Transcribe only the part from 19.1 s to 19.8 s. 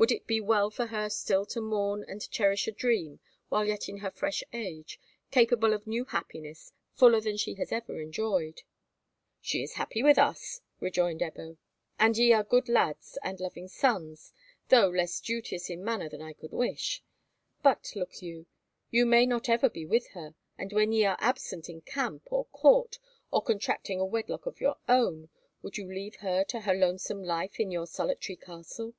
not ever